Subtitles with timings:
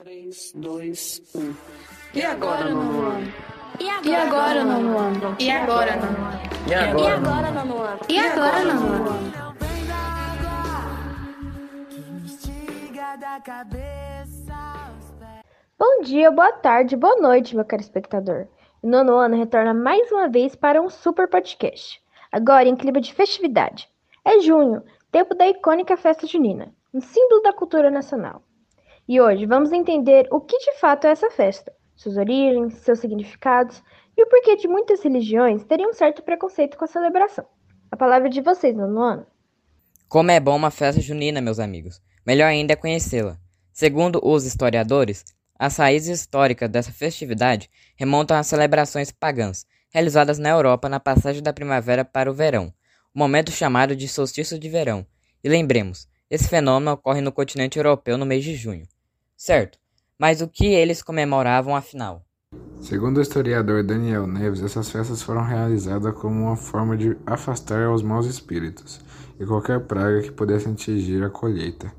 [0.00, 1.54] 3, 2, 1.
[2.14, 3.32] E agora, nono ano?
[3.80, 5.36] E agora, nono ano?
[5.40, 6.40] E agora, nono ano?
[6.68, 8.00] E agora, nono ano?
[8.08, 9.32] E agora, nono ano?
[15.76, 18.46] Bom dia, boa tarde, boa noite, meu caro espectador.
[18.80, 22.00] O nono ano retorna mais uma vez para um super podcast.
[22.30, 23.90] Agora em clima de festividade.
[24.24, 24.80] É junho,
[25.10, 28.44] tempo da icônica festa junina, um símbolo da cultura nacional.
[29.08, 33.82] E hoje vamos entender o que de fato é essa festa, suas origens, seus significados
[34.14, 37.46] e o porquê de muitas religiões terem um certo preconceito com a celebração.
[37.90, 39.26] A palavra é de vocês, nono ano.
[40.10, 42.02] Como é bom uma festa junina, meus amigos.
[42.26, 43.38] Melhor ainda é conhecê-la.
[43.72, 45.24] Segundo os historiadores,
[45.58, 51.54] as raízes históricas dessa festividade remontam às celebrações pagãs, realizadas na Europa na passagem da
[51.54, 52.74] primavera para o verão,
[53.14, 55.06] o momento chamado de solstício de verão.
[55.42, 58.86] E lembremos, esse fenômeno ocorre no continente europeu no mês de junho.
[59.38, 59.78] Certo,
[60.18, 62.24] mas o que eles comemoravam afinal?
[62.80, 68.02] Segundo o historiador Daniel Neves, essas festas foram realizadas como uma forma de afastar os
[68.02, 69.00] maus espíritos
[69.38, 71.92] e qualquer praga que pudesse atingir a colheita.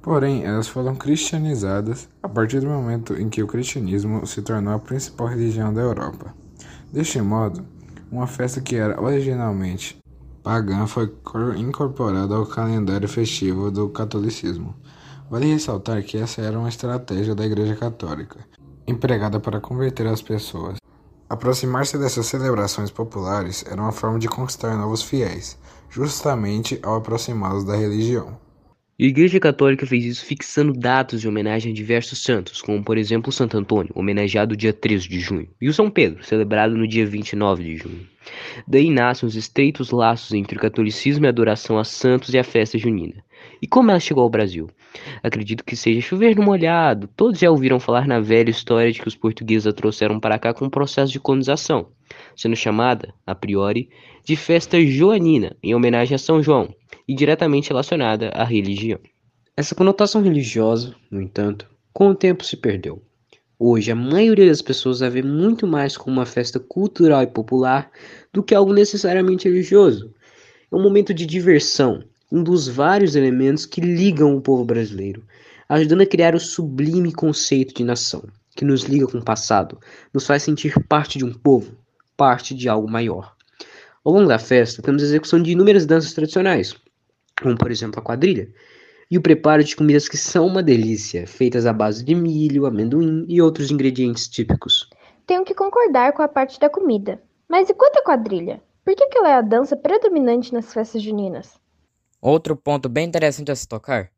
[0.00, 4.78] Porém, elas foram cristianizadas a partir do momento em que o cristianismo se tornou a
[4.78, 6.34] principal religião da Europa.
[6.90, 7.62] Deste modo,
[8.10, 9.98] uma festa que era originalmente
[10.42, 11.12] pagã foi
[11.58, 14.74] incorporada ao calendário festivo do catolicismo.
[15.28, 18.38] Vale ressaltar que essa era uma estratégia da Igreja Católica,
[18.86, 20.78] empregada para converter as pessoas.
[21.28, 25.58] Aproximar-se dessas celebrações populares era uma forma de conquistar novos fiéis,
[25.90, 28.38] justamente ao aproximá-los da religião.
[28.98, 33.30] A Igreja Católica fez isso fixando datas de homenagem a diversos santos, como por exemplo
[33.30, 37.62] Santo Antônio, homenageado dia 13 de junho, e o São Pedro, celebrado no dia 29
[37.62, 38.08] de junho.
[38.66, 42.42] Daí nascem os estreitos laços entre o catolicismo e a adoração a santos e a
[42.42, 43.22] festa junina.
[43.60, 44.70] E como ela chegou ao Brasil?
[45.22, 47.06] Acredito que seja chover no molhado.
[47.14, 50.54] Todos já ouviram falar na velha história de que os portugueses a trouxeram para cá
[50.54, 51.88] com um processo de colonização,
[52.34, 53.90] sendo chamada, a priori,
[54.24, 56.74] de festa joanina, em homenagem a São João,
[57.06, 58.98] e diretamente relacionada à religião.
[59.56, 63.02] Essa conotação religiosa, no entanto, com o tempo se perdeu.
[63.58, 67.90] Hoje, a maioria das pessoas a vê muito mais como uma festa cultural e popular
[68.30, 70.12] do que algo necessariamente religioso.
[70.70, 75.24] É um momento de diversão, um dos vários elementos que ligam o povo brasileiro,
[75.68, 78.24] ajudando a criar o sublime conceito de nação,
[78.54, 79.78] que nos liga com o passado,
[80.12, 81.78] nos faz sentir parte de um povo,
[82.14, 83.34] parte de algo maior.
[84.04, 86.74] Ao longo da festa, temos a execução de inúmeras danças tradicionais,
[87.40, 88.48] como por exemplo a quadrilha,
[89.10, 93.24] e o preparo de comidas que são uma delícia, feitas à base de milho, amendoim
[93.28, 94.88] e outros ingredientes típicos.
[95.26, 97.22] Tenho que concordar com a parte da comida.
[97.48, 98.60] Mas e quanto à quadrilha?
[98.84, 101.58] Por que, que ela é a dança predominante nas festas juninas?
[102.20, 104.10] Outro ponto bem interessante a se tocar: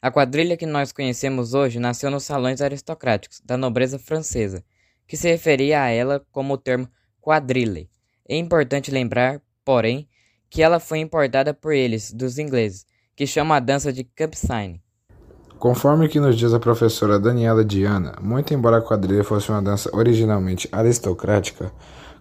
[0.00, 4.64] a quadrilha que nós conhecemos hoje nasceu nos salões aristocráticos da nobreza francesa,
[5.06, 6.88] que se referia a ela como o termo
[7.20, 7.88] quadrille.
[8.28, 10.08] É importante lembrar, porém,
[10.52, 12.84] que ela foi importada por eles, dos ingleses,
[13.16, 14.82] que chamam a dança de Campsine.
[15.58, 19.88] Conforme que nos diz a professora Daniela Diana, muito embora a quadrilha fosse uma dança
[19.96, 21.72] originalmente aristocrática,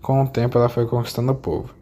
[0.00, 1.80] com o tempo ela foi conquistando o povo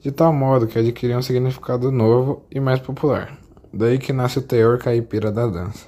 [0.00, 3.38] de tal modo que adquiriu um significado novo e mais popular.
[3.72, 5.86] Daí que nasce o teor caipira da dança,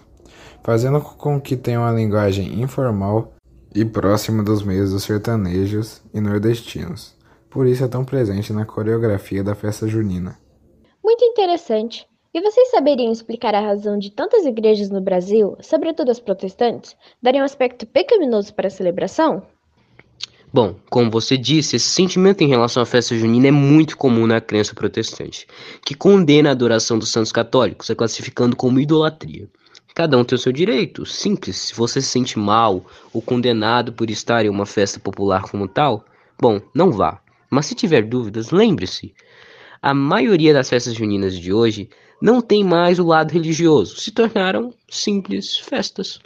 [0.63, 3.33] fazendo com que tenha uma linguagem informal
[3.75, 7.17] e próxima dos meios dos sertanejos e nordestinos.
[7.53, 10.39] Por isso é tão presente na coreografia da festa junina.
[11.05, 12.07] Muito interessante.
[12.33, 17.43] E vocês saberiam explicar a razão de tantas igrejas no Brasil, sobretudo as protestantes, darem
[17.43, 19.43] um aspecto pecaminoso para a celebração?
[20.51, 24.41] Bom, como você disse, esse sentimento em relação à festa junina é muito comum na
[24.41, 25.47] crença protestante,
[25.85, 29.47] que condena a adoração dos santos católicos, a classificando como idolatria.
[29.95, 31.57] Cada um tem o seu direito, simples.
[31.57, 36.07] Se você se sente mal ou condenado por estar em uma festa popular como tal,
[36.41, 37.21] bom, não vá.
[37.53, 39.13] Mas se tiver dúvidas, lembre-se:
[39.83, 44.73] a maioria das festas juninas de hoje não tem mais o lado religioso, se tornaram
[44.89, 46.19] simples festas.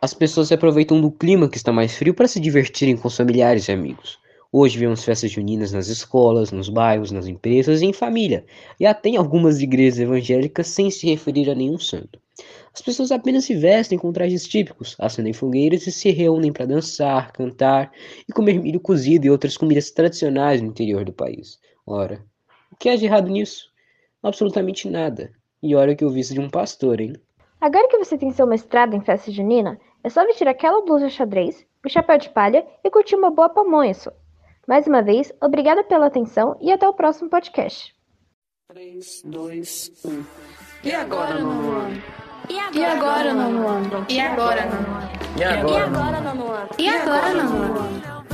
[0.00, 3.16] As pessoas se aproveitam do clima que está mais frio para se divertirem com os
[3.18, 4.18] familiares e amigos.
[4.50, 8.46] Hoje vemos festas juninas nas escolas, nos bairros, nas empresas e em família,
[8.80, 12.18] e até em algumas igrejas evangélicas sem se referir a nenhum santo.
[12.72, 17.32] As pessoas apenas se vestem com trajes típicos, acendem fogueiras e se reúnem para dançar,
[17.32, 17.92] cantar
[18.28, 21.58] e comer milho cozido e outras comidas tradicionais no interior do país.
[21.84, 22.24] Ora,
[22.70, 23.70] o que há de errado nisso?
[24.22, 25.32] Absolutamente nada.
[25.62, 27.12] E olha que eu vi isso de um pastor, hein?
[27.60, 31.66] Agora que você tem seu mestrado em festa junina, é só vestir aquela blusa xadrez,
[31.84, 34.12] o chapéu de palha e curtir uma boa pamonha só.
[34.66, 37.94] Mais uma vez, obrigada pela atenção e até o próximo podcast.
[38.68, 40.24] 3, 2, 1.
[40.84, 42.29] E agora, ano?
[42.50, 44.04] E agora, nono ano?
[44.08, 45.10] E agora, nono ano?
[45.36, 45.78] E agora?
[45.78, 46.68] E agora, nono ano?
[46.76, 48.24] E agora, nono ano?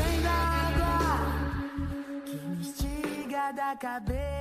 [2.24, 4.35] que me instiga da cabeça.